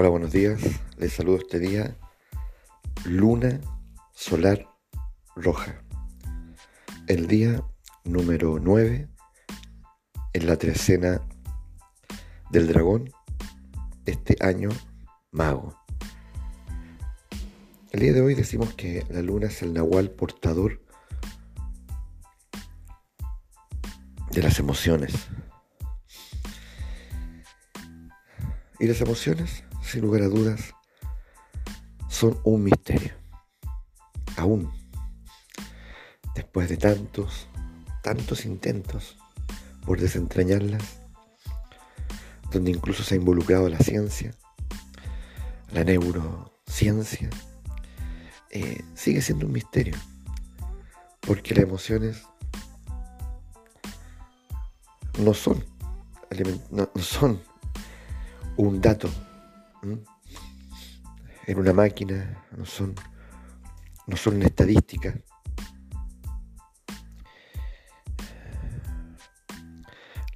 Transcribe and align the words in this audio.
Hola, 0.00 0.10
buenos 0.10 0.30
días. 0.30 0.60
Les 0.96 1.12
saludo 1.12 1.38
este 1.38 1.58
día. 1.58 1.96
Luna 3.04 3.60
solar 4.12 4.68
roja. 5.34 5.82
El 7.08 7.26
día 7.26 7.64
número 8.04 8.60
9 8.60 9.08
en 10.34 10.46
la 10.46 10.56
trecena 10.56 11.20
del 12.52 12.68
dragón 12.68 13.10
este 14.06 14.36
año 14.38 14.68
mago. 15.32 15.76
El 17.90 17.98
día 17.98 18.12
de 18.12 18.20
hoy 18.20 18.36
decimos 18.36 18.74
que 18.74 19.04
la 19.10 19.20
luna 19.20 19.48
es 19.48 19.62
el 19.62 19.74
nahual 19.74 20.12
portador 20.12 20.80
de 24.30 24.42
las 24.44 24.60
emociones. 24.60 25.26
Y 28.78 28.86
las 28.86 29.00
emociones 29.00 29.64
sin 29.88 30.02
lugar 30.02 30.20
a 30.20 30.28
dudas, 30.28 30.74
son 32.08 32.38
un 32.44 32.62
misterio. 32.62 33.14
Aún, 34.36 34.70
después 36.34 36.68
de 36.68 36.76
tantos, 36.76 37.48
tantos 38.02 38.44
intentos 38.44 39.16
por 39.86 39.98
desentrañarlas, 39.98 41.00
donde 42.52 42.70
incluso 42.70 43.02
se 43.02 43.14
ha 43.14 43.16
involucrado 43.16 43.70
la 43.70 43.78
ciencia, 43.78 44.34
la 45.72 45.84
neurociencia, 45.84 47.30
eh, 48.50 48.84
sigue 48.94 49.22
siendo 49.22 49.46
un 49.46 49.52
misterio, 49.52 49.96
porque 51.22 51.54
las 51.54 51.64
emociones 51.64 52.24
no 55.18 55.32
son, 55.32 55.64
no 56.70 56.90
son 57.02 57.40
un 58.58 58.82
dato 58.82 59.08
en 59.82 61.58
una 61.58 61.72
máquina, 61.72 62.44
no 62.56 62.64
son, 62.64 62.94
no 64.06 64.16
son 64.16 64.36
una 64.36 64.46
estadística. 64.46 65.18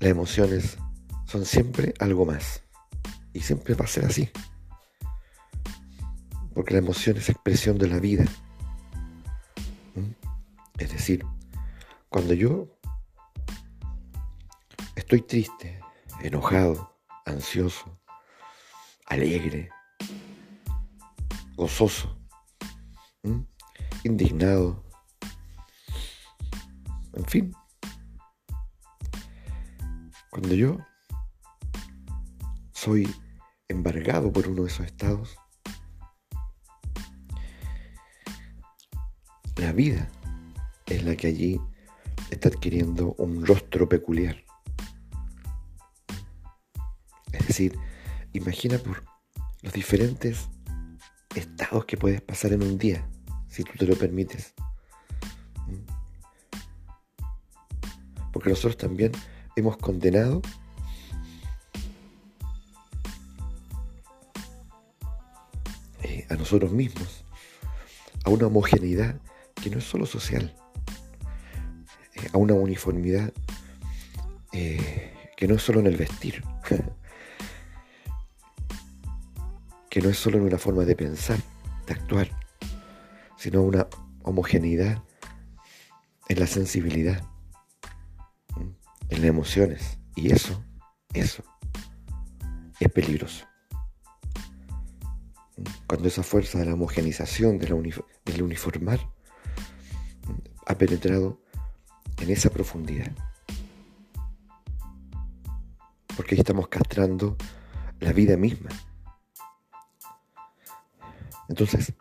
Las 0.01 0.11
emociones 0.11 0.79
son 1.27 1.45
siempre 1.45 1.95
algo 2.01 2.27
más. 2.27 2.63
Y 3.33 3.41
siempre 3.41 3.75
va 3.75 3.85
a 3.85 3.89
ser 3.89 4.05
así. 4.05 4.31
Porque 6.55 6.75
la 6.75 6.81
emoción 6.81 7.17
es 7.17 7.29
expresión 7.29 7.79
de 7.79 7.89
la 7.89 7.99
vida. 7.99 8.25
Es 10.79 10.91
decir, 10.91 11.25
cuando 12.09 12.35
yo 12.35 12.69
estoy 14.97 15.23
triste, 15.23 15.81
enojado, 16.23 16.97
ansioso, 17.25 18.02
alegre, 19.13 19.69
gozoso, 21.55 22.19
indignado, 24.05 24.83
en 27.13 27.25
fin. 27.27 27.53
Cuando 30.31 30.55
yo 30.55 30.79
soy 32.73 33.07
embargado 33.69 34.33
por 34.33 34.49
uno 34.49 34.63
de 34.63 34.69
esos 34.69 34.87
estados, 34.87 35.37
la 39.57 39.73
vida 39.73 40.09
es 40.87 41.05
la 41.05 41.17
que 41.17 41.27
allí 41.27 41.61
está 42.31 42.49
adquiriendo 42.49 43.15
un 43.19 43.45
rostro 43.45 43.87
peculiar. 43.87 44.43
Es 47.33 47.47
decir, 47.47 47.79
Imagina 48.33 48.79
por 48.79 49.05
los 49.63 49.73
diferentes 49.73 50.49
estados 51.35 51.85
que 51.85 51.97
puedes 51.97 52.21
pasar 52.21 52.53
en 52.53 52.63
un 52.63 52.79
día, 52.79 53.07
si 53.49 53.65
tú 53.65 53.73
te 53.79 53.87
lo 53.87 53.97
permites. 53.97 54.55
¿Mm? 55.67 55.85
Porque 58.33 58.51
nosotros 58.51 58.77
también 58.77 59.13
hemos 59.57 59.77
condenado 59.77 60.41
eh, 66.03 66.27
a 66.31 66.35
nosotros 66.35 66.73
mismos 66.73 67.25
a 68.25 68.31
una 68.31 68.47
homogeneidad 68.47 69.21
que 69.55 69.69
no 69.71 69.79
es 69.79 69.85
solo 69.85 70.07
social, 70.07 70.55
eh, 72.15 72.29
a 72.33 72.39
una 72.39 72.55
uniformidad 72.55 73.33
eh, 74.53 75.13
que 75.37 75.47
no 75.47 75.57
es 75.57 75.63
solo 75.63 75.81
en 75.81 75.87
el 75.87 75.97
vestir. 75.97 76.43
que 79.93 80.01
no 80.01 80.09
es 80.09 80.17
solo 80.17 80.39
en 80.39 80.45
una 80.45 80.57
forma 80.57 80.87
de 80.87 80.97
pensar, 80.97 81.39
de 81.87 81.93
actuar, 81.93 82.27
sino 83.37 83.61
una 83.61 83.89
homogeneidad 84.23 85.05
en 86.31 86.41
la 86.41 86.47
sensibilidad, 86.47 87.23
en 88.57 89.21
las 89.21 89.29
emociones. 89.29 89.99
Y 90.17 90.33
eso, 90.33 90.65
eso 91.13 91.45
es 92.81 92.91
peligroso. 92.91 93.45
Cuando 95.87 96.09
esa 96.09 96.23
fuerza 96.23 96.61
de 96.61 96.65
la 96.65 96.73
homogenización, 96.73 97.59
de 97.59 97.69
la 97.69 97.77
del 98.25 98.43
uniformar, 98.43 98.99
ha 100.67 100.75
penetrado 100.79 101.39
en 102.19 102.31
esa 102.31 102.49
profundidad. 102.49 103.13
Porque 106.17 106.35
ahí 106.35 106.41
estamos 106.41 106.69
castrando 106.69 107.37
la 108.01 108.15
vida 108.15 108.39
misma. 108.39 108.71
Entonces, 111.53 111.93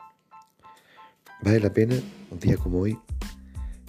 vale 1.41 1.59
la 1.59 1.73
pena, 1.73 1.95
un 2.29 2.39
día 2.39 2.56
como 2.56 2.79
hoy, 2.79 2.97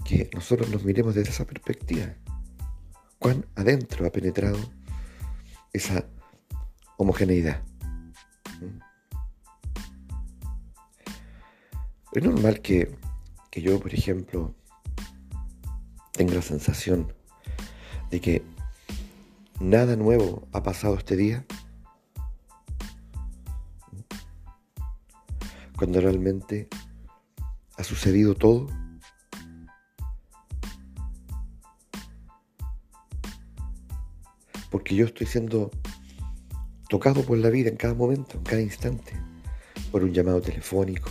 que 0.04 0.28
nosotros 0.34 0.68
nos 0.70 0.82
miremos 0.82 1.14
desde 1.14 1.30
esa 1.30 1.46
perspectiva. 1.46 2.16
¿Cuán 3.20 3.46
adentro 3.54 4.04
ha 4.04 4.10
penetrado 4.10 4.58
esa 5.72 6.04
homogeneidad? 6.96 7.62
¿Mm? 8.60 8.80
Es 12.10 12.24
normal 12.24 12.60
que, 12.60 12.98
que 13.48 13.62
yo, 13.62 13.78
por 13.78 13.94
ejemplo, 13.94 14.56
tenga 16.10 16.34
la 16.34 16.42
sensación 16.42 17.12
de 18.10 18.20
que 18.20 18.42
nada 19.60 19.94
nuevo 19.94 20.48
ha 20.52 20.64
pasado 20.64 20.96
este 20.96 21.14
día 21.14 21.46
cuando 25.82 26.00
realmente 26.00 26.68
ha 27.76 27.82
sucedido 27.82 28.36
todo? 28.36 28.68
Porque 34.70 34.94
yo 34.94 35.06
estoy 35.06 35.26
siendo 35.26 35.72
tocado 36.88 37.24
por 37.24 37.36
la 37.38 37.50
vida 37.50 37.68
en 37.68 37.74
cada 37.74 37.94
momento, 37.94 38.38
en 38.38 38.44
cada 38.44 38.62
instante, 38.62 39.14
por 39.90 40.04
un 40.04 40.12
llamado 40.12 40.40
telefónico, 40.40 41.10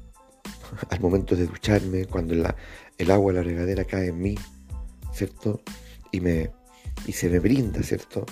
al 0.88 1.00
momento 1.00 1.34
de 1.34 1.48
ducharme, 1.48 2.04
cuando 2.04 2.34
el 2.34 3.10
agua 3.10 3.32
de 3.32 3.38
la 3.40 3.42
regadera 3.42 3.84
cae 3.84 4.10
en 4.10 4.22
mí, 4.22 4.36
¿cierto? 5.12 5.62
Y, 6.12 6.20
me, 6.20 6.52
y 7.08 7.12
se 7.12 7.28
me 7.28 7.40
brinda, 7.40 7.82
¿cierto? 7.82 8.24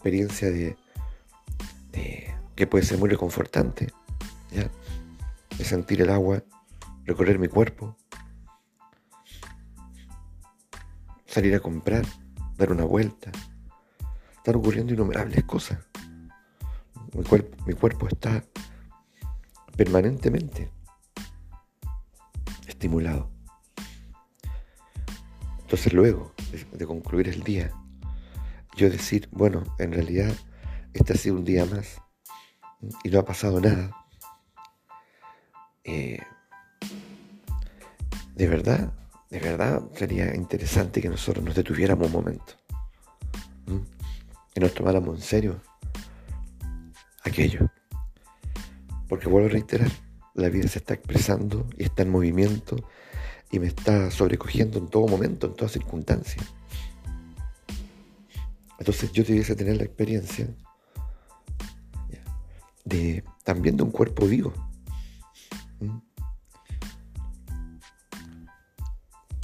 Experiencia 0.00 0.50
de, 0.50 0.76
que 2.56 2.66
puede 2.66 2.84
ser 2.84 2.96
muy 2.98 3.10
reconfortante, 3.10 3.92
de 4.50 5.64
sentir 5.64 6.00
el 6.00 6.08
agua 6.08 6.42
recorrer 7.04 7.38
mi 7.38 7.48
cuerpo, 7.48 7.96
salir 11.26 11.54
a 11.54 11.60
comprar, 11.60 12.06
dar 12.56 12.70
una 12.72 12.84
vuelta. 12.84 13.30
Están 14.36 14.54
ocurriendo 14.56 14.94
innumerables 14.94 15.44
cosas. 15.44 15.78
Mi, 17.12 17.24
cuerpo, 17.24 17.64
mi 17.66 17.74
cuerpo 17.74 18.08
está 18.08 18.44
permanentemente 19.76 20.70
estimulado. 22.66 23.28
Entonces 25.62 25.92
luego 25.92 26.32
de 26.72 26.86
concluir 26.86 27.28
el 27.28 27.42
día, 27.42 27.70
yo 28.76 28.90
decir, 28.90 29.28
bueno, 29.32 29.64
en 29.78 29.92
realidad 29.92 30.32
este 30.92 31.12
ha 31.12 31.16
sido 31.16 31.36
un 31.36 31.44
día 31.44 31.64
más 31.66 32.00
y 33.04 33.10
no 33.10 33.20
ha 33.20 33.24
pasado 33.24 33.60
nada. 33.60 33.90
Eh, 35.84 36.20
de 38.34 38.46
verdad, 38.46 38.92
de 39.30 39.38
verdad 39.38 39.82
sería 39.94 40.34
interesante 40.34 41.00
que 41.00 41.08
nosotros 41.08 41.44
nos 41.44 41.54
detuviéramos 41.54 42.06
un 42.06 42.12
momento 42.12 42.54
y 44.54 44.60
nos 44.60 44.74
tomáramos 44.74 45.16
en 45.16 45.22
serio 45.22 45.60
aquello. 47.22 47.70
Porque 49.08 49.28
vuelvo 49.28 49.48
a 49.48 49.52
reiterar, 49.52 49.90
la 50.34 50.48
vida 50.48 50.68
se 50.68 50.78
está 50.78 50.94
expresando 50.94 51.66
y 51.76 51.84
está 51.84 52.02
en 52.02 52.10
movimiento 52.10 52.76
y 53.50 53.58
me 53.58 53.66
está 53.66 54.10
sobrecogiendo 54.10 54.78
en 54.78 54.88
todo 54.88 55.06
momento, 55.06 55.48
en 55.48 55.54
toda 55.54 55.68
circunstancia. 55.68 56.42
Entonces 58.80 59.12
yo 59.12 59.22
debiese 59.22 59.54
tener 59.54 59.76
la 59.76 59.84
experiencia 59.84 60.48
de 62.84 63.22
también 63.44 63.76
de 63.76 63.82
un 63.82 63.90
cuerpo 63.90 64.26
vivo. 64.26 64.52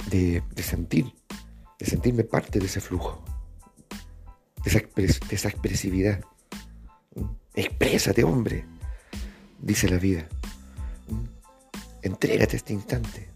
De, 0.09 0.41
sentir, 0.63 1.13
de 1.77 1.85
sentirme 1.85 2.23
parte 2.23 2.59
de 2.59 2.65
ese 2.65 2.81
flujo, 2.81 3.23
de 4.63 4.71
esa, 4.71 4.79
de 5.27 5.35
esa 5.35 5.49
expresividad. 5.49 6.21
Exprésate, 7.53 8.23
hombre, 8.23 8.65
dice 9.59 9.87
la 9.87 9.97
vida. 9.97 10.27
Entrégate 12.01 12.55
este 12.55 12.73
instante. 12.73 13.29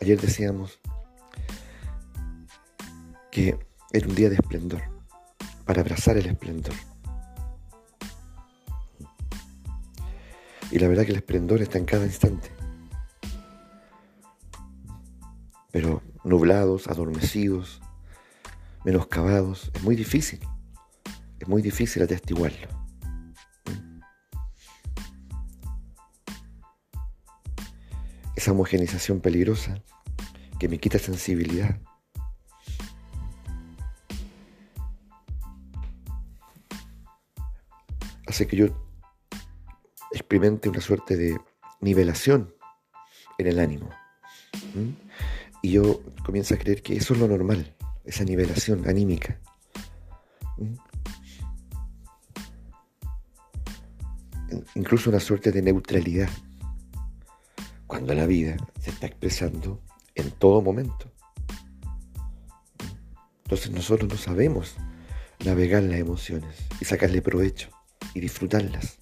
Ayer 0.00 0.20
decíamos 0.20 0.80
que 3.30 3.58
era 3.92 4.06
un 4.06 4.14
día 4.14 4.28
de 4.28 4.36
esplendor, 4.36 4.82
para 5.64 5.80
abrazar 5.80 6.16
el 6.16 6.26
esplendor. 6.26 6.74
Y 10.70 10.78
la 10.78 10.88
verdad 10.88 11.04
que 11.04 11.10
el 11.10 11.16
esplendor 11.16 11.62
está 11.62 11.78
en 11.78 11.84
cada 11.84 12.06
instante. 12.06 12.50
Pero 15.72 16.02
nublados, 16.24 16.86
adormecidos, 16.86 17.80
menoscabados, 18.84 19.70
es 19.74 19.82
muy 19.82 19.96
difícil. 19.96 20.40
Es 21.38 21.48
muy 21.48 21.62
difícil 21.62 22.02
atestiguarlo. 22.02 22.80
esa 28.40 28.52
homogenización 28.52 29.20
peligrosa 29.20 29.82
que 30.58 30.66
me 30.66 30.78
quita 30.78 30.98
sensibilidad. 30.98 31.78
Hace 38.30 38.46
que 38.46 38.56
yo 38.56 38.66
experimente 40.12 40.68
una 40.68 40.80
suerte 40.80 41.16
de 41.16 41.36
nivelación 41.80 42.54
en 43.38 43.46
el 43.48 43.58
ánimo. 43.58 43.90
Y 45.62 45.72
yo 45.72 46.00
comienzo 46.24 46.54
a 46.54 46.58
creer 46.58 46.80
que 46.80 46.94
eso 46.94 47.14
es 47.14 47.18
lo 47.18 47.26
normal, 47.26 47.74
esa 48.04 48.22
nivelación 48.22 48.88
anímica. 48.88 49.40
Incluso 54.76 55.10
una 55.10 55.18
suerte 55.18 55.50
de 55.50 55.62
neutralidad 55.62 56.30
cuando 57.88 58.14
la 58.14 58.26
vida 58.26 58.56
se 58.80 58.90
está 58.90 59.08
expresando 59.08 59.82
en 60.14 60.30
todo 60.30 60.62
momento. 60.62 61.10
Entonces 63.42 63.72
nosotros 63.72 64.08
no 64.08 64.16
sabemos 64.16 64.76
navegar 65.44 65.82
las 65.82 65.98
emociones 65.98 66.54
y 66.80 66.84
sacarle 66.84 67.22
provecho 67.22 67.70
y 68.14 68.20
disfrutarlas. 68.20 68.98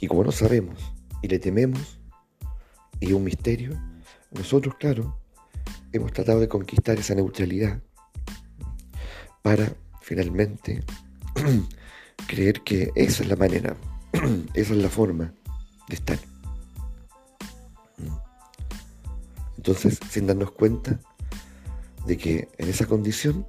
Y 0.00 0.06
como 0.06 0.24
no 0.24 0.32
sabemos 0.32 0.92
y 1.22 1.28
le 1.28 1.38
tememos, 1.38 2.00
y 3.00 3.06
es 3.06 3.12
un 3.12 3.24
misterio, 3.24 3.80
nosotros, 4.32 4.74
claro, 4.78 5.18
hemos 5.92 6.12
tratado 6.12 6.40
de 6.40 6.48
conquistar 6.48 6.98
esa 6.98 7.14
neutralidad 7.14 7.80
para 9.42 9.74
finalmente 10.00 10.82
creer 12.26 12.62
que 12.62 12.90
esa 12.94 13.22
es 13.22 13.28
la 13.28 13.36
manera, 13.36 13.76
esa 14.54 14.72
es 14.72 14.78
la 14.78 14.88
forma 14.88 15.34
de 15.88 15.94
estar. 15.94 16.18
Entonces, 19.56 20.00
sin 20.10 20.26
darnos 20.26 20.50
cuenta 20.50 20.98
de 22.06 22.16
que 22.16 22.48
en 22.58 22.68
esa 22.68 22.86
condición 22.86 23.46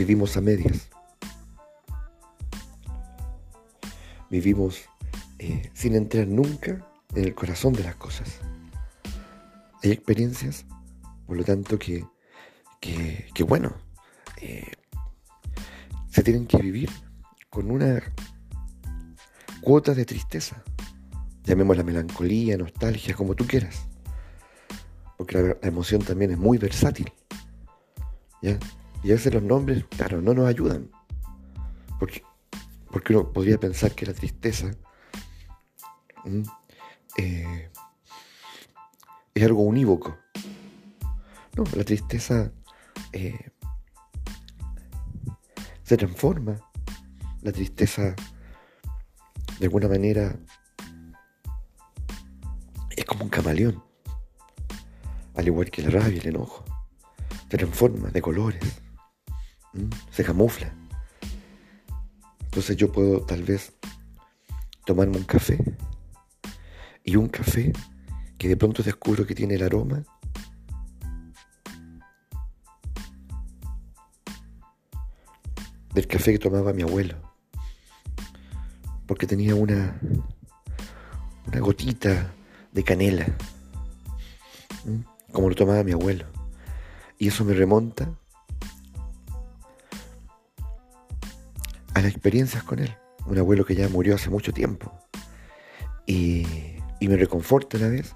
vivimos 0.00 0.34
a 0.38 0.40
medias. 0.40 0.88
Vivimos 4.30 4.80
eh, 5.38 5.70
sin 5.74 5.94
entrar 5.94 6.26
nunca 6.26 6.88
en 7.14 7.24
el 7.24 7.34
corazón 7.34 7.74
de 7.74 7.84
las 7.84 7.96
cosas. 7.96 8.38
Hay 9.82 9.90
experiencias, 9.90 10.64
por 11.26 11.36
lo 11.36 11.44
tanto, 11.44 11.78
que, 11.78 12.06
que, 12.80 13.42
bueno, 13.42 13.74
eh, 14.40 14.72
se 16.08 16.22
tienen 16.22 16.46
que 16.46 16.56
vivir 16.56 16.88
con 17.50 17.70
una 17.70 18.02
cuota 19.60 19.92
de 19.92 20.06
tristeza 20.06 20.64
llamémosla 21.44 21.82
melancolía, 21.82 22.56
nostalgia, 22.56 23.14
como 23.14 23.34
tú 23.34 23.46
quieras. 23.46 23.86
Porque 25.18 25.36
la, 25.36 25.68
emoción 25.68 26.00
también 26.00 26.30
es 26.30 26.38
muy 26.38 26.56
versátil. 26.56 27.12
¿ya? 28.40 28.58
Y 29.02 29.10
a 29.10 29.14
veces 29.14 29.32
los 29.32 29.42
nombres, 29.42 29.84
claro, 29.88 30.20
no 30.20 30.34
nos 30.34 30.46
ayudan. 30.46 30.90
Porque, 31.98 32.22
porque 32.90 33.14
uno 33.14 33.32
podría 33.32 33.58
pensar 33.58 33.94
que 33.94 34.06
la 34.06 34.12
tristeza 34.12 34.70
eh, 37.16 37.70
es 39.34 39.44
algo 39.44 39.62
unívoco. 39.62 40.18
No, 41.56 41.64
la 41.74 41.84
tristeza 41.84 42.52
eh, 43.12 43.50
se 45.82 45.96
transforma. 45.96 46.56
La 47.42 47.52
tristeza, 47.52 48.14
de 49.58 49.64
alguna 49.64 49.88
manera, 49.88 50.36
es 52.94 53.04
como 53.06 53.24
un 53.24 53.30
camaleón. 53.30 53.82
Al 55.36 55.46
igual 55.46 55.70
que 55.70 55.82
la 55.82 55.90
rabia 55.90 56.16
y 56.16 56.18
el 56.18 56.28
enojo. 56.28 56.64
Se 57.50 57.56
transforma 57.56 58.10
de 58.10 58.20
colores. 58.20 58.82
Se 60.10 60.24
camufla. 60.24 60.72
Entonces 62.44 62.76
yo 62.76 62.90
puedo 62.90 63.20
tal 63.22 63.42
vez 63.44 63.72
tomarme 64.84 65.16
un 65.16 65.24
café 65.24 65.58
y 67.04 67.16
un 67.16 67.28
café 67.28 67.72
que 68.38 68.48
de 68.48 68.56
pronto 68.56 68.82
descubro 68.82 69.24
que 69.26 69.34
tiene 69.34 69.54
el 69.54 69.62
aroma 69.62 70.02
del 75.94 76.06
café 76.06 76.32
que 76.32 76.38
tomaba 76.38 76.72
mi 76.72 76.82
abuelo. 76.82 77.16
Porque 79.06 79.26
tenía 79.26 79.54
una, 79.54 80.00
una 81.46 81.60
gotita 81.60 82.32
de 82.72 82.84
canela, 82.84 83.26
como 85.32 85.48
lo 85.48 85.54
tomaba 85.54 85.82
mi 85.84 85.92
abuelo. 85.92 86.26
Y 87.18 87.28
eso 87.28 87.44
me 87.44 87.54
remonta 87.54 88.19
las 92.02 92.12
experiencias 92.12 92.62
con 92.62 92.78
él. 92.78 92.96
Un 93.26 93.38
abuelo 93.38 93.64
que 93.64 93.74
ya 93.74 93.88
murió 93.88 94.14
hace 94.14 94.30
mucho 94.30 94.52
tiempo. 94.52 94.92
Y, 96.06 96.46
me 97.00 97.16
reconforta 97.16 97.76
a 97.76 97.80
la 97.80 97.88
vez, 97.88 98.14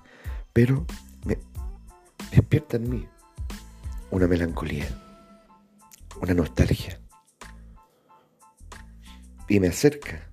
pero 0.52 0.86
me 1.24 1.38
despierta 2.30 2.76
en 2.76 2.88
mí 2.88 3.08
una 4.10 4.28
melancolía, 4.28 4.86
una 6.20 6.34
nostalgia. 6.34 7.00
Y 9.48 9.58
me 9.58 9.68
acerca 9.68 10.30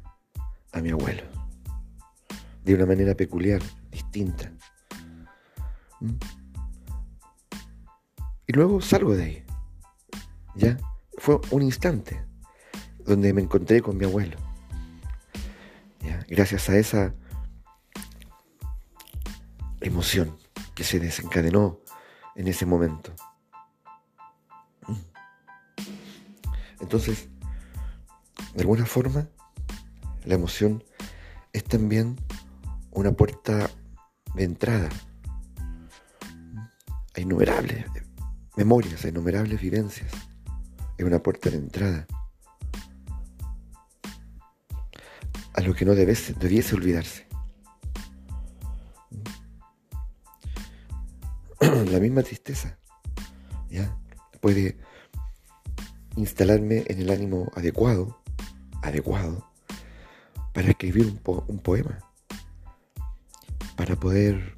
a 0.73 0.81
mi 0.81 0.91
abuelo 0.91 1.23
de 2.63 2.75
una 2.75 2.85
manera 2.85 3.15
peculiar 3.15 3.61
distinta. 3.89 4.51
¿Mm? 5.99 6.11
Y 8.47 8.53
luego 8.53 8.81
salgo 8.81 9.15
de 9.15 9.23
ahí. 9.23 9.45
¿Ya? 10.55 10.77
Fue 11.17 11.39
un 11.51 11.61
instante 11.61 12.30
donde 13.05 13.33
me 13.33 13.41
encontré 13.41 13.81
con 13.81 13.97
mi 13.97 14.05
abuelo. 14.05 14.37
Gracias 16.31 16.69
a 16.69 16.77
esa 16.77 17.13
emoción 19.81 20.37
que 20.73 20.85
se 20.85 20.97
desencadenó 20.97 21.79
en 22.35 22.47
ese 22.47 22.65
momento. 22.65 23.13
Entonces, 26.79 27.27
de 28.53 28.61
alguna 28.61 28.85
forma, 28.85 29.27
la 30.23 30.35
emoción 30.35 30.85
es 31.51 31.65
también 31.65 32.15
una 32.91 33.11
puerta 33.11 33.69
de 34.33 34.43
entrada. 34.45 34.87
Hay 37.13 37.23
innumerables 37.23 37.87
memorias, 38.55 39.03
hay 39.03 39.11
innumerables 39.11 39.59
vivencias. 39.59 40.11
Es 40.97 41.05
una 41.05 41.19
puerta 41.19 41.49
de 41.49 41.57
entrada 41.57 42.07
a 45.53 45.61
lo 45.61 45.73
que 45.73 45.85
no 45.85 45.95
debese, 45.95 46.33
debiese 46.33 46.75
olvidarse. 46.75 47.27
La 51.91 51.99
misma 51.99 52.23
tristeza 52.23 52.77
¿ya? 53.69 53.97
puede 54.39 54.77
instalarme 56.15 56.83
en 56.87 57.01
el 57.01 57.09
ánimo 57.09 57.51
adecuado, 57.55 58.21
adecuado, 58.81 59.47
para 60.53 60.69
escribir 60.69 61.05
un, 61.05 61.19
un 61.47 61.59
poema 61.59 61.99
para 63.75 63.95
poder 63.95 64.55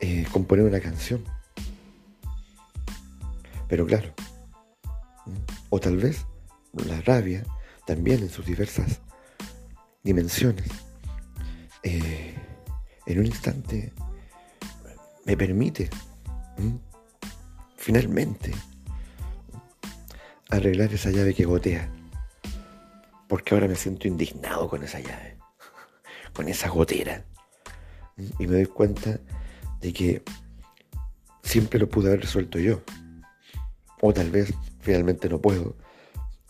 eh, 0.00 0.26
componer 0.32 0.64
una 0.64 0.80
canción. 0.80 1.22
Pero 3.68 3.86
claro, 3.86 4.12
o 5.70 5.78
tal 5.78 5.96
vez 5.96 6.26
la 6.72 7.00
rabia 7.02 7.44
también 7.86 8.20
en 8.22 8.30
sus 8.30 8.44
diversas 8.46 9.00
dimensiones, 10.06 10.68
eh, 11.82 12.32
en 13.06 13.18
un 13.18 13.26
instante 13.26 13.92
me 15.24 15.36
permite 15.36 15.90
finalmente 17.76 18.52
arreglar 20.48 20.92
esa 20.94 21.10
llave 21.10 21.34
que 21.34 21.44
gotea. 21.44 21.90
Porque 23.28 23.54
ahora 23.54 23.66
me 23.66 23.74
siento 23.74 24.06
indignado 24.06 24.68
con 24.68 24.84
esa 24.84 25.00
llave, 25.00 25.36
con 26.32 26.48
esa 26.48 26.68
gotera. 26.68 27.24
Y 28.38 28.46
me 28.46 28.58
doy 28.58 28.66
cuenta 28.66 29.18
de 29.80 29.92
que 29.92 30.22
siempre 31.42 31.80
lo 31.80 31.88
pude 31.88 32.08
haber 32.08 32.20
resuelto 32.20 32.60
yo. 32.60 32.80
O 34.00 34.12
tal 34.14 34.30
vez 34.30 34.54
finalmente 34.78 35.28
no 35.28 35.40
puedo. 35.40 35.76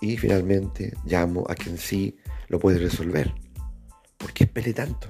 Y 0.02 0.18
finalmente 0.18 0.92
llamo 1.06 1.46
a 1.48 1.54
quien 1.54 1.78
sí 1.78 2.18
lo 2.48 2.60
puede 2.60 2.78
resolver. 2.78 3.46
¿Por 4.26 4.33
qué 4.33 4.42
esperé 4.42 4.75
tanto? 4.75 5.06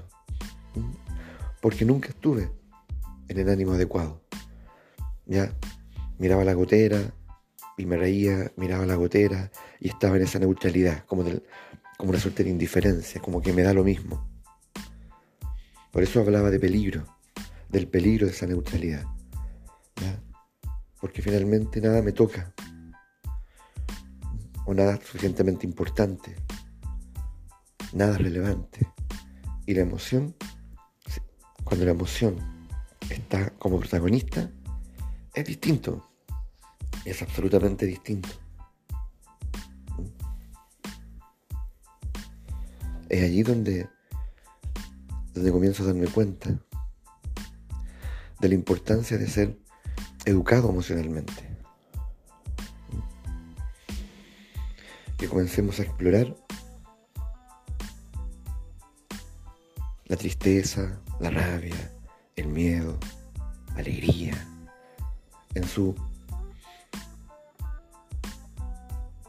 Porque 1.63 1.87
nunca 1.87 2.11
estuve 2.11 2.51
en 3.29 3.39
el 3.39 3.49
ánimo 3.49 3.73
adecuado. 3.73 4.21
Ya 5.25 5.51
miraba 6.19 6.45
la 6.45 6.53
gotera 6.53 7.01
y 7.79 7.87
me 7.87 7.97
reía, 7.97 8.53
miraba 8.57 8.85
la 8.85 8.95
gotera 8.95 9.51
y 9.81 9.89
estaba 9.89 10.17
en 10.17 10.25
esa 10.25 10.39
neutralidad, 10.39 11.07
como, 11.07 11.25
como 11.97 12.11
una 12.11 12.21
suerte 12.21 12.45
de 12.45 12.51
indiferencia, 12.51 13.19
como 13.23 13.41
que 13.41 13.55
me 13.55 13.63
da 13.63 13.73
lo 13.73 13.85
mismo. 13.85 14.29
Por 15.93 16.03
eso 16.03 16.21
hablaba 16.21 16.51
de 16.51 16.61
peligro, 16.61 17.07
del 17.71 17.89
peligro 17.89 18.27
de 18.27 18.33
esa 18.33 18.47
neutralidad. 18.47 19.07
Porque 21.01 21.23
finalmente 21.23 21.81
nada 21.81 22.03
me 22.03 22.13
toca, 22.13 22.53
o 24.67 24.75
nada 24.75 25.01
suficientemente 25.03 25.65
importante, 25.65 26.37
nada 27.95 28.19
relevante. 28.19 28.87
Y 29.67 29.75
la 29.75 29.81
emoción, 29.81 30.35
cuando 31.65 31.85
la 31.85 31.91
emoción 31.91 32.37
está 33.11 33.51
como 33.59 33.81
protagonista, 33.81 34.49
es 35.35 35.45
distinto, 35.45 36.09
es 37.05 37.21
absolutamente 37.21 37.85
distinto. 37.85 38.29
Es 43.09 43.23
allí 43.23 43.43
donde, 43.43 43.89
donde 45.35 45.53
comienzo 45.53 45.83
a 45.83 45.87
darme 45.87 46.07
cuenta 46.07 46.51
de 48.41 48.49
la 48.49 48.55
importancia 48.55 49.19
de 49.19 49.29
ser 49.29 49.59
educado 50.25 50.71
emocionalmente. 50.71 51.57
Que 55.19 55.29
comencemos 55.29 55.81
a 55.81 55.83
explorar 55.83 56.46
la 60.07 60.17
tristeza, 60.17 61.01
la 61.21 61.31
rabia, 61.31 61.93
el 62.37 62.49
miedo, 62.49 62.99
alegría, 63.77 64.35
en 65.55 65.65
su 65.65 65.95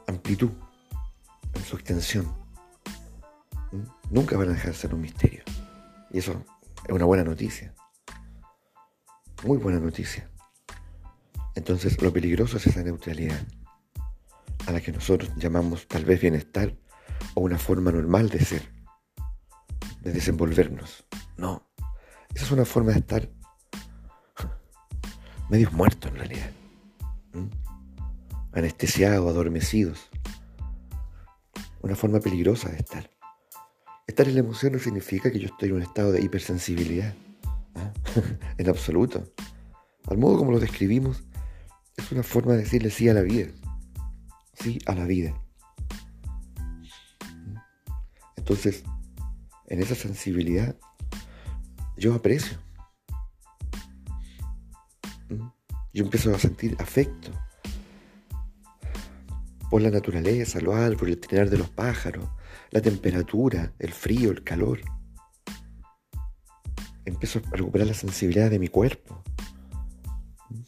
amplitud, 0.08 0.52
en 1.54 1.64
su 1.64 1.76
extensión. 1.76 2.32
Nunca 4.12 4.38
van 4.38 4.50
a 4.50 4.54
dejar 4.54 4.72
de 4.72 4.78
ser 4.78 4.94
un 4.94 5.02
misterio. 5.02 5.44
Y 6.12 6.20
eso 6.20 6.44
es 6.88 6.94
una 6.94 7.06
buena 7.06 7.24
noticia. 7.24 7.74
Muy 9.44 9.58
buena 9.58 9.80
noticia. 9.80 10.30
Entonces 11.56 12.00
lo 12.02 12.14
peligroso 12.14 12.58
es 12.58 12.68
esa 12.68 12.84
neutralidad, 12.84 13.42
a 14.68 14.72
la 14.72 14.80
que 14.80 14.92
nosotros 14.92 15.32
llamamos 15.38 15.88
tal 15.88 16.06
vez 16.06 16.22
bienestar 16.22 16.76
o 17.34 17.42
una 17.42 17.58
forma 17.58 17.92
normal 17.92 18.30
de 18.30 18.40
ser, 18.46 18.77
de 20.08 20.14
desenvolvernos. 20.14 21.06
No, 21.36 21.68
esa 22.34 22.46
es 22.46 22.52
una 22.52 22.64
forma 22.64 22.94
de 22.94 23.00
estar 23.00 23.30
medios 25.50 25.74
muertos 25.74 26.10
en 26.12 26.18
realidad. 26.18 26.50
Anestesiados, 28.54 29.30
adormecidos. 29.30 30.10
Una 31.82 31.96
forma 31.96 32.22
peligrosa 32.22 32.70
de 32.70 32.78
estar. 32.78 33.10
Estar 34.08 34.30
en 34.30 34.36
la 34.36 34.40
emoción 34.40 34.72
no 34.72 34.80
significa 34.80 35.30
que 35.30 35.40
yo 35.40 35.48
estoy 35.48 35.70
en 35.70 35.76
un 35.76 35.82
estado 35.82 36.14
de 36.14 36.22
hipersensibilidad. 36.22 37.14
¿ah? 37.76 37.92
en 38.58 38.70
absoluto. 38.70 39.34
Al 40.08 40.18
modo 40.18 40.38
como 40.38 40.54
lo 40.54 40.60
describimos, 40.62 41.26
es 41.98 42.12
una 42.14 42.24
forma 42.24 42.54
de 42.54 42.60
decirle 42.60 42.92
sí 42.92 43.10
a 43.10 43.14
la 43.14 43.24
vida. 43.24 43.52
Sí 44.54 44.80
a 44.86 44.96
la 44.96 45.06
vida. 45.06 45.34
Entonces, 48.38 48.86
en 49.68 49.82
esa 49.82 49.96
sensibilidad, 49.96 50.76
yo 51.98 52.14
aprecio 52.14 52.58
Yo 55.98 56.04
empiezo 56.04 56.36
a 56.36 56.38
sentir 56.38 56.76
afecto 56.80 57.32
por 59.72 59.82
la 59.82 59.90
naturaleza, 59.90 60.62
lo 60.62 60.72
por 60.96 61.10
el 61.10 61.20
trinar 61.20 61.50
de 61.50 61.58
los 61.58 61.72
pájaros, 61.72 62.30
la 62.70 62.82
temperatura, 62.82 63.74
el 63.80 63.92
frío, 63.92 64.30
el 64.30 64.44
calor. 64.44 64.80
Empiezo 67.04 67.40
a 67.40 67.56
recuperar 67.56 67.88
la 67.88 67.96
sensibilidad 67.96 68.52
de 68.52 68.60
mi 68.60 68.68
cuerpo, 68.68 69.24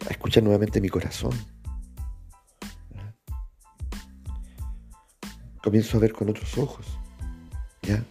a 0.07 0.09
escuchar 0.09 0.41
nuevamente 0.41 0.81
mi 0.81 0.89
corazón. 0.89 1.33
Comienzo 5.61 5.97
a 5.97 5.99
ver 5.99 6.11
con 6.11 6.27
otros 6.27 6.57
ojos, 6.57 6.87
¿ya? 7.83 8.03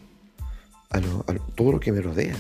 Todo 1.55 1.73
lo 1.73 1.81
que 1.81 1.93
me 1.93 2.01
rodea. 2.01 2.37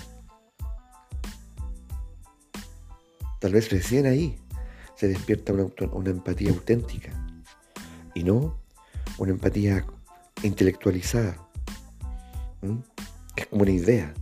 Tal 3.40 3.52
vez 3.52 3.70
recién 3.70 4.06
ahí 4.06 4.38
se 4.96 5.06
despierta 5.06 5.52
una, 5.52 6.10
empatía 6.10 6.50
auténtica 6.50 7.12
y 8.14 8.24
no 8.24 8.58
una 9.18 9.30
empatía 9.30 9.86
intelectualizada, 10.42 11.48
que 13.36 13.42
es 13.42 13.46
como 13.46 13.62
una 13.62 13.70
idea. 13.70 14.12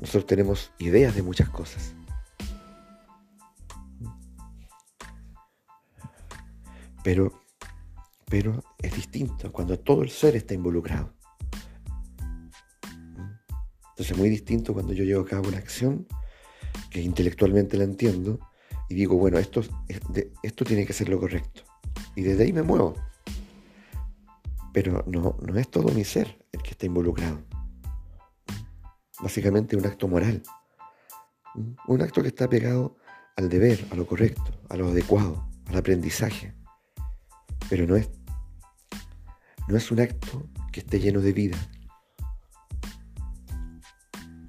Nosotros 0.00 0.26
tenemos 0.26 0.70
ideas 0.78 1.16
de 1.16 1.22
muchas 1.22 1.48
cosas. 1.48 1.94
Pero, 7.02 7.42
pero 8.26 8.62
es 8.78 8.94
distinto 8.94 9.50
cuando 9.50 9.78
todo 9.80 10.02
el 10.02 10.10
ser 10.10 10.36
está 10.36 10.54
involucrado. 10.54 11.17
Entonces 13.98 14.12
es 14.12 14.18
muy 14.18 14.28
distinto 14.28 14.74
cuando 14.74 14.92
yo 14.92 15.02
llevo 15.02 15.22
a 15.22 15.26
cabo 15.26 15.48
una 15.48 15.58
acción 15.58 16.06
que 16.88 17.02
intelectualmente 17.02 17.76
la 17.76 17.82
entiendo 17.82 18.38
y 18.88 18.94
digo, 18.94 19.16
bueno, 19.16 19.38
esto, 19.38 19.60
esto 20.40 20.64
tiene 20.64 20.86
que 20.86 20.92
ser 20.92 21.08
lo 21.08 21.18
correcto. 21.18 21.64
Y 22.14 22.22
desde 22.22 22.44
ahí 22.44 22.52
me 22.52 22.62
muevo. 22.62 22.94
Pero 24.72 25.02
no, 25.08 25.36
no 25.42 25.58
es 25.58 25.68
todo 25.68 25.92
mi 25.92 26.04
ser 26.04 26.38
el 26.52 26.62
que 26.62 26.70
está 26.70 26.86
involucrado. 26.86 27.42
Básicamente 29.20 29.76
un 29.76 29.84
acto 29.84 30.06
moral. 30.06 30.44
Un 31.88 32.00
acto 32.00 32.22
que 32.22 32.28
está 32.28 32.48
pegado 32.48 32.98
al 33.34 33.48
deber, 33.48 33.84
a 33.90 33.96
lo 33.96 34.06
correcto, 34.06 34.62
a 34.68 34.76
lo 34.76 34.86
adecuado, 34.86 35.44
al 35.66 35.76
aprendizaje. 35.76 36.54
Pero 37.68 37.84
no 37.84 37.96
es, 37.96 38.08
no 39.66 39.76
es 39.76 39.90
un 39.90 39.98
acto 39.98 40.48
que 40.70 40.78
esté 40.78 41.00
lleno 41.00 41.20
de 41.20 41.32
vida. 41.32 41.58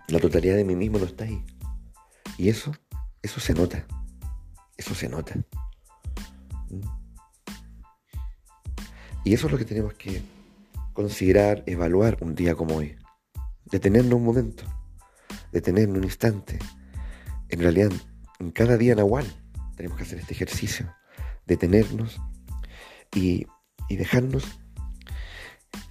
La 0.10 0.20
totalidad 0.20 0.56
de 0.56 0.66
mí 0.66 0.75
mismo 0.75 0.98
no 0.98 1.06
está 1.06 1.25
ahí. 1.25 1.44
Y 2.38 2.50
eso, 2.50 2.72
eso 3.22 3.39
se 3.39 3.54
nota. 3.54 3.86
Eso 4.75 4.96
se 4.96 5.08
nota. 5.08 5.36
¿Mm? 6.70 6.82
Y 9.24 9.34
eso 9.34 9.46
es 9.46 9.51
lo 9.51 9.58
que 9.60 9.66
tenemos 9.66 9.94
que 9.94 10.24
considerar, 10.94 11.63
evaluar 11.68 12.18
un 12.22 12.34
día 12.34 12.56
como 12.56 12.78
hoy. 12.78 12.96
Detenernos 13.66 14.16
un 14.16 14.25
momento, 14.25 14.63
detenernos 15.51 15.98
un 15.98 16.04
instante. 16.06 16.58
En 17.50 17.60
realidad, 17.60 17.92
en 18.39 18.50
cada 18.51 18.78
día 18.78 18.96
nahual 18.96 19.28
tenemos 19.75 19.98
que 19.98 20.04
hacer 20.04 20.20
este 20.20 20.34
ejercicio. 20.34 20.92
Detenernos 21.46 22.20
y, 23.13 23.46
y 23.89 23.98
dejarnos 23.98 24.60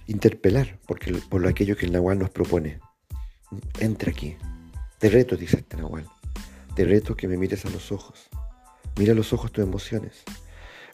interpelar 0.07 0.79
por 0.81 1.41
lo 1.41 1.47
aquello 1.47 1.77
que 1.77 1.85
el 1.85 1.93
nahual 1.93 2.19
nos 2.19 2.31
propone. 2.31 2.79
Entra 3.79 4.11
aquí. 4.11 4.37
Te 4.99 5.09
reto, 5.09 5.35
dice 5.35 5.57
este 5.57 5.77
nahual. 5.77 6.07
Te 6.75 6.85
reto 6.85 7.15
que 7.15 7.27
me 7.27 7.37
mires 7.37 7.65
a 7.65 7.69
los 7.69 7.91
ojos 7.91 8.29
Mira 8.99 9.13
los 9.13 9.31
ojos 9.31 9.53
tus 9.53 9.63
emociones. 9.63 10.23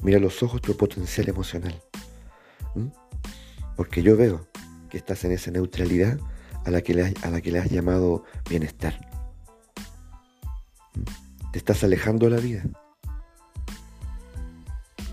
Mira 0.03 0.19
los 0.19 0.43
ojos 0.43 0.62
tu 0.62 0.77
potencial 0.77 1.27
emocional. 1.27 1.81
¿Mm? 2.75 2.89
Porque 3.75 4.03
yo 4.03 4.15
veo 4.15 4.47
que 4.91 4.97
estás 4.97 5.24
en 5.24 5.31
esa 5.31 5.50
neutralidad 5.50 6.19
a 6.65 6.69
la 6.69 6.83
que 6.83 6.93
le, 6.93 7.15
a 7.24 7.29
la 7.31 7.41
que 7.41 7.51
le 7.51 7.57
has 7.57 7.71
llamado 7.71 8.24
bienestar. 8.47 9.09
Te 11.51 11.57
estás 11.57 11.83
alejando 11.83 12.29
de 12.29 12.35
la 12.35 12.41
vida, 12.41 12.63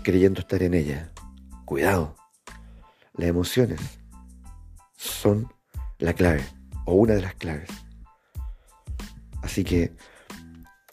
creyendo 0.03 0.41
estar 0.41 0.61
en 0.61 0.75
ella. 0.75 1.11
Cuidado, 1.65 2.15
las 3.15 3.27
emociones 3.27 3.79
son 4.95 5.51
la 5.97 6.13
clave 6.13 6.43
o 6.85 6.93
una 6.93 7.13
de 7.15 7.21
las 7.21 7.35
claves. 7.35 7.69
Así 9.41 9.63
que 9.63 9.95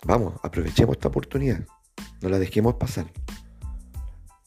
vamos, 0.04 0.34
aprovechemos 0.42 0.96
esta 0.96 1.08
oportunidad, 1.08 1.66
no 2.20 2.28
la 2.28 2.38
dejemos 2.38 2.74
pasar. 2.74 3.06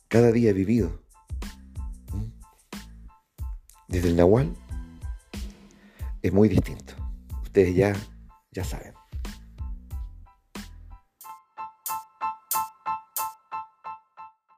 Cada 0.07 0.31
día 0.31 0.53
vivido 0.53 1.01
desde 3.87 4.09
el 4.09 4.15
Nahual 4.15 4.53
es 6.21 6.33
muy 6.33 6.49
distinto. 6.49 6.93
Ustedes 7.43 7.75
ya, 7.75 7.93
ya 8.51 8.63
saben. 8.63 8.93